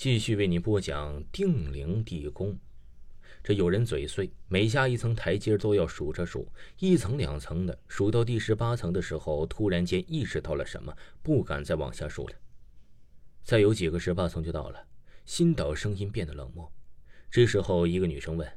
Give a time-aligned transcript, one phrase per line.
[0.00, 2.56] 继续为你播讲定陵地宫。
[3.42, 6.46] 这有人嘴碎，每下一层台阶都要数着数，
[6.78, 12.34] 一层两层的，数到第十八层的时候，突然间意识到了什么，不敢再往下数了。
[13.42, 14.86] 再有几个十八层就到了，
[15.24, 16.72] 新导声音变得冷漠。
[17.28, 18.48] 这时候，一个女生问：“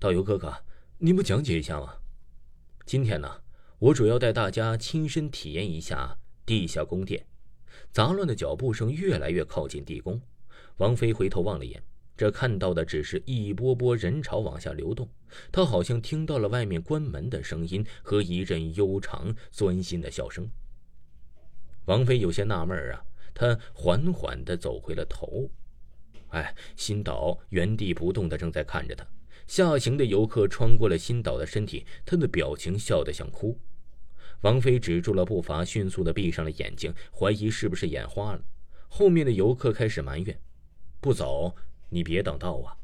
[0.00, 0.52] 导游哥哥，
[0.98, 1.94] 您不讲解一下吗？”
[2.84, 3.40] 今天呢，
[3.78, 7.24] 我主要带大家亲身体验一下地下宫殿。
[7.92, 10.20] 杂乱的脚步声越来越靠近地宫，
[10.78, 11.82] 王菲回头望了眼。
[12.16, 15.06] 这看到的只是一波波人潮往下流动，
[15.52, 20.50] 她好像听到了外面关门的声音和一阵悠长钻心的笑声。
[21.84, 25.50] 王菲有些纳闷啊，她缓缓地走回了头。
[26.28, 29.06] 哎，新岛原地不动地正在看着他。
[29.46, 33.58] 下行的游客穿过了新岛的身体，他的表情笑得想哭。
[34.40, 38.42] 王菲止住了步伐，迅速地闭上了眼睛，怀疑是不是眼花了。
[38.88, 40.40] 后面的游客开始埋怨
[41.00, 41.54] ：“不走。”
[41.88, 42.76] 你别挡道啊！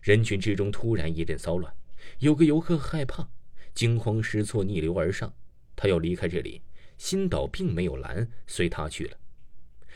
[0.00, 1.72] 人群之中突然一阵骚乱，
[2.18, 3.28] 有个游客害怕，
[3.72, 5.32] 惊慌失措逆流而上，
[5.76, 6.62] 他要离开这里。
[6.98, 9.16] 新岛并没有拦，随他去了。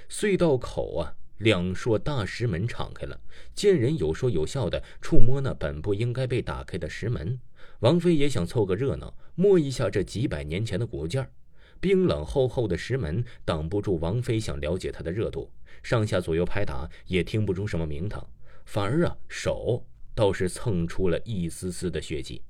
[0.09, 3.21] 隧道口啊，两硕大石门敞开了，
[3.57, 7.39] 见人有说有笑的触摸那本不应该被打开的石门。
[7.81, 11.31] 王菲也想凑个热闹，摸一下这几百年前的古件儿
[11.81, 15.51] 冰冷厚厚的石门挡不住王妃想了解他的热度。
[15.83, 18.29] 上下左右拍打也听不出什么名堂，
[18.65, 22.43] 反而啊手倒是蹭出了一丝丝的血迹。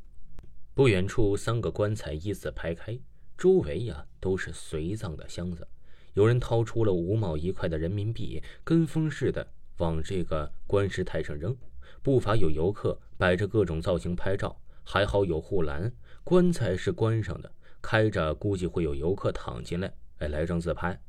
[0.72, 2.98] 不远处三个棺材依次排开，
[3.36, 5.66] 周围呀都是随葬的箱子。
[6.14, 9.46] 有人掏出了五毛一块的人民币，跟风似的
[9.78, 11.54] 往这个棺石台上扔。
[12.02, 15.92] 不乏有游客摆着各种造型拍照，还好有护栏，
[16.24, 17.52] 棺材是关上的，
[17.86, 21.00] 开着估计会有游客躺进来，哎，来张自拍。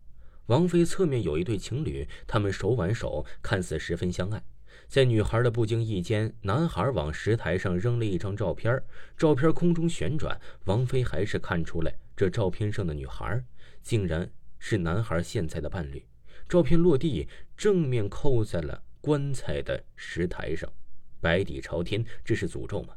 [0.46, 4.44] 王妃侧面有一对情侣，他们手挽手，看似十分相爱。
[4.88, 8.80] 在女孩的不经意间，男孩往石台上扔了一张照片，
[9.18, 13.44] 照片空中旋转，王妃还是看出来，这照片上的女孩
[13.82, 16.06] 竟然是男孩现在的伴侣。
[16.48, 20.72] 照片落地，正面扣在了棺材的石台上，
[21.20, 22.94] 白底朝天，这是诅咒吗？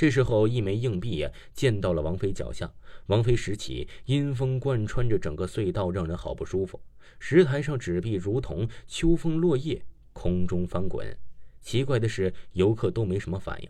[0.00, 2.72] 这时候，一枚硬币呀溅到了王妃脚下。
[3.08, 6.80] 王妃拾起，阴风贯穿着整个隧道，让人好不舒服。
[7.18, 9.84] 石台上纸币如同秋风落叶，
[10.14, 11.14] 空中翻滚。
[11.60, 13.68] 奇怪的是，游客都没什么反应。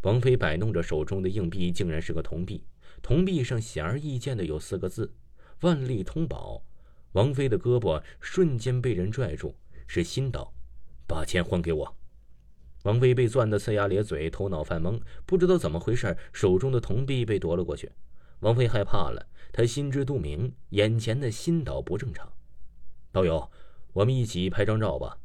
[0.00, 2.64] 王妃摆弄着手中的硬币，竟然是个铜币。
[3.02, 5.12] 铜币上显而易见的有四个字
[5.60, 6.64] ：“万利通宝。”
[7.12, 9.54] 王妃的胳膊瞬间被人拽住，
[9.86, 10.54] 是新岛，
[11.06, 11.99] 把钱还给我。
[12.82, 17.92] 王菲被攥得呲牙咧嘴，头脑犯懵，不知道怎么回事，手中的铜币被夺了过去。
[18.40, 22.32] 王菲害怕了，她心知肚明，眼前的新岛不正常。
[23.12, 23.50] 导游，
[23.92, 25.18] 我们一起拍张照吧。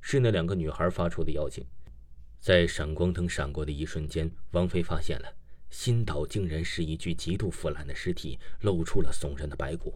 [0.00, 1.64] 是那两个女孩发出的邀请。
[2.38, 5.26] 在闪光灯闪过的一瞬间，王菲发现了
[5.68, 9.94] 新岛竟然是一具极度腐烂的尸体，露出了悚然的白骨。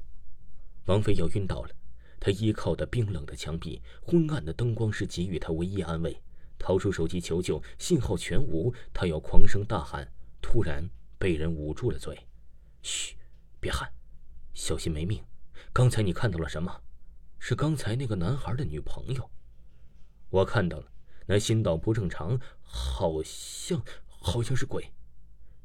[0.87, 1.71] 王菲要晕倒了，
[2.19, 6.21] 她依靠的冰冷的墙壁，昏暗的灯光是给予她唯一安慰。
[6.65, 8.73] 掏出手机求救，信号全无。
[8.91, 10.11] 他要狂声大喊，
[10.41, 10.89] 突然
[11.19, 12.19] 被人捂住了嘴
[12.81, 13.15] ：“嘘，
[13.61, 13.87] 别喊，
[14.55, 15.23] 小心没命。
[15.75, 16.81] 刚才你看到了什么？
[17.39, 19.31] 是刚才那个男孩的女朋友。
[20.31, 20.87] 我看到了，
[21.27, 24.91] 那心岛不正常，好像好像是鬼。”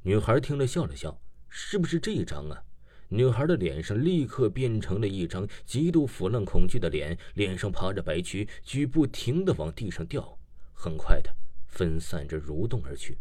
[0.04, 1.18] 女孩听了笑了笑
[1.48, 2.62] ：“是不是这一张啊？”
[3.08, 10.38] 女孩的脸上立刻变成了一张极度腐烂、恐惧的脸，脸上爬着白蛆，蛆不停的往地上掉。
[10.82, 11.36] 很快的，
[11.68, 13.18] 分散着蠕动而去。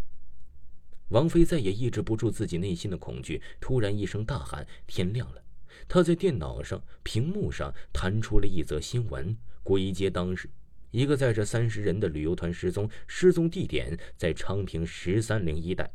[1.09, 5.43] 王菲再也抑制不住自己内心的恐惧，突然一声大喊：“天亮了！”
[5.89, 10.49] 她在电脑上屏幕上弹出了一则新闻：归街当日，
[10.93, 15.93] 一个载着三十人的旅游团失踪，失踪地点在昌平十三陵一带。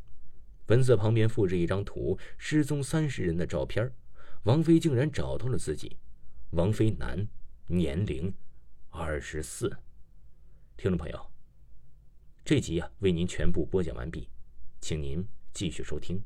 [0.67, 3.89] 文字旁边附着一张图，失踪三十人的照片。
[4.43, 5.95] 王菲竟然找到了自己。
[6.49, 7.25] 王菲男，
[7.67, 8.33] 年龄
[8.89, 9.69] 二十四。
[10.75, 11.32] 听众朋友。
[12.45, 14.27] 这集啊，为您全部播讲完毕，
[14.81, 16.21] 请您继续收听。